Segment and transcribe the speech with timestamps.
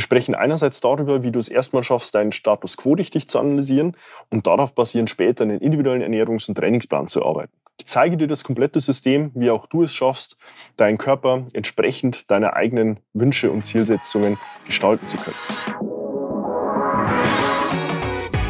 [0.00, 3.98] Wir sprechen einerseits darüber, wie du es erstmal schaffst, deinen Status quo richtig zu analysieren
[4.30, 7.52] und darauf basierend später einen individuellen Ernährungs- und Trainingsplan zu erarbeiten.
[7.78, 10.38] Ich zeige dir das komplette System, wie auch du es schaffst,
[10.78, 15.36] deinen Körper entsprechend deiner eigenen Wünsche und Zielsetzungen gestalten zu können.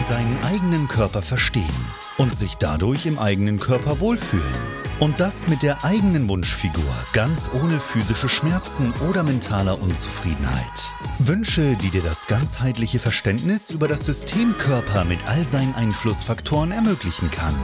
[0.00, 4.75] Seinen eigenen Körper verstehen und sich dadurch im eigenen Körper wohlfühlen.
[4.98, 6.82] Und das mit der eigenen Wunschfigur,
[7.12, 10.94] ganz ohne physische Schmerzen oder mentaler Unzufriedenheit.
[11.18, 17.30] Wünsche, die dir das ganzheitliche Verständnis über das System Körper mit all seinen Einflussfaktoren ermöglichen
[17.30, 17.54] kann.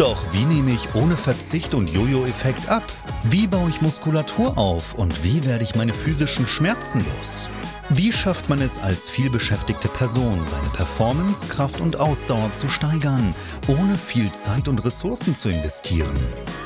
[0.00, 2.82] Doch wie nehme ich ohne Verzicht und Jojo-Effekt ab?
[3.24, 7.50] Wie baue ich Muskulatur auf und wie werde ich meine physischen Schmerzen los?
[7.90, 13.34] Wie schafft man es als vielbeschäftigte Person, seine Performance, Kraft und Ausdauer zu steigern,
[13.68, 16.16] ohne viel Zeit und Ressourcen zu investieren?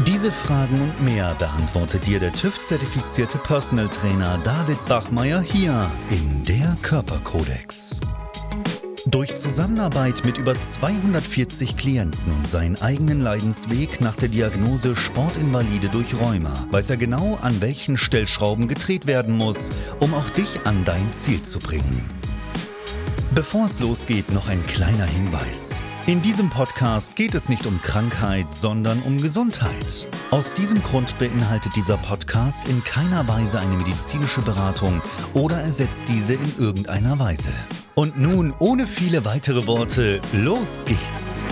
[0.07, 6.77] Diese Fragen und mehr beantwortet dir der TÜV-zertifizierte Personal Trainer David Bachmeier hier in der
[6.82, 7.98] Körperkodex.
[9.06, 16.15] Durch Zusammenarbeit mit über 240 Klienten und seinen eigenen Leidensweg nach der Diagnose Sportinvalide durch
[16.15, 19.68] Rheuma weiß er genau, an welchen Stellschrauben gedreht werden muss,
[20.01, 22.13] um auch dich an dein Ziel zu bringen.
[23.35, 25.82] Bevor es losgeht, noch ein kleiner Hinweis.
[26.07, 30.07] In diesem Podcast geht es nicht um Krankheit, sondern um Gesundheit.
[30.30, 36.35] Aus diesem Grund beinhaltet dieser Podcast in keiner Weise eine medizinische Beratung oder ersetzt diese
[36.35, 37.51] in irgendeiner Weise.
[37.96, 41.45] Und nun, ohne viele weitere Worte, los geht's!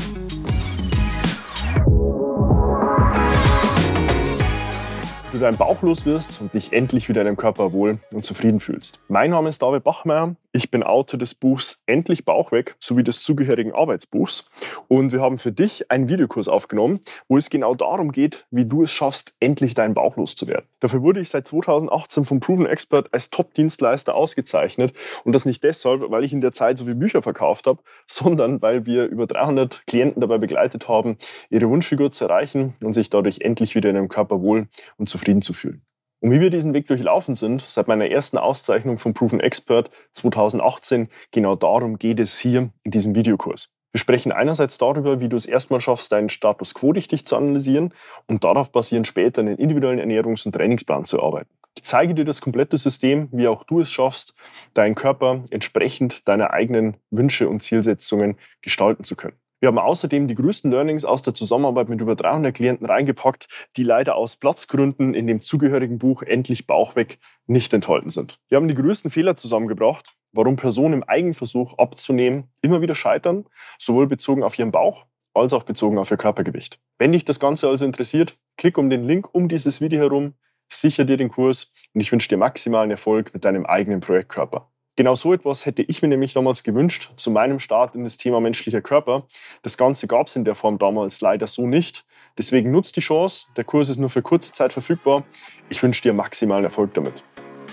[5.32, 8.60] Du deinen Bauch los wirst und dich endlich wieder in deinem Körper wohl und zufrieden
[8.60, 9.00] fühlst.
[9.08, 13.22] Mein Name ist David Bachmeier ich bin Autor des Buchs Endlich Bauch weg sowie des
[13.22, 14.50] zugehörigen Arbeitsbuchs.
[14.86, 18.82] Und wir haben für dich einen Videokurs aufgenommen, wo es genau darum geht, wie du
[18.82, 20.66] es schaffst, endlich deinen Bauch loszuwerden.
[20.80, 24.92] Dafür wurde ich seit 2018 vom Proven Expert als Top-Dienstleister ausgezeichnet.
[25.24, 28.60] Und das nicht deshalb, weil ich in der Zeit so viele Bücher verkauft habe, sondern
[28.60, 31.16] weil wir über 300 Klienten dabei begleitet haben,
[31.48, 34.68] ihre Wunschfigur zu erreichen und sich dadurch endlich wieder in ihrem Körper wohl
[34.98, 35.82] und zufrieden zu fühlen.
[36.22, 41.08] Und wie wir diesen Weg durchlaufen sind, seit meiner ersten Auszeichnung vom Proven Expert 2018,
[41.32, 43.74] genau darum geht es hier in diesem Videokurs.
[43.90, 47.92] Wir sprechen einerseits darüber, wie du es erstmal schaffst, deinen Status quo richtig zu analysieren
[48.28, 51.50] und darauf basierend später einen individuellen Ernährungs- und Trainingsplan zu erarbeiten.
[51.76, 54.36] Ich zeige dir das komplette System, wie auch du es schaffst,
[54.74, 59.41] deinen Körper entsprechend deiner eigenen Wünsche und Zielsetzungen gestalten zu können.
[59.62, 63.46] Wir haben außerdem die größten Learnings aus der Zusammenarbeit mit über 300 Klienten reingepackt,
[63.76, 68.40] die leider aus Platzgründen in dem zugehörigen Buch Endlich Bauch weg nicht enthalten sind.
[68.48, 73.44] Wir haben die größten Fehler zusammengebracht, warum Personen im Eigenversuch abzunehmen immer wieder scheitern,
[73.78, 76.80] sowohl bezogen auf ihren Bauch als auch bezogen auf ihr Körpergewicht.
[76.98, 80.34] Wenn dich das Ganze also interessiert, klick um den Link um dieses Video herum,
[80.72, 84.71] sicher dir den Kurs und ich wünsche dir maximalen Erfolg mit deinem eigenen Projektkörper.
[84.94, 88.40] Genau so etwas hätte ich mir nämlich damals gewünscht zu meinem Start in das Thema
[88.40, 89.26] menschlicher Körper.
[89.62, 92.04] Das Ganze gab es in der Form damals leider so nicht.
[92.36, 93.46] Deswegen nutzt die Chance.
[93.56, 95.24] Der Kurs ist nur für kurze Zeit verfügbar.
[95.70, 97.24] Ich wünsche dir maximalen Erfolg damit.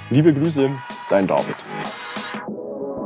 [0.10, 0.72] Liebe Grüße,
[1.10, 1.56] dein David.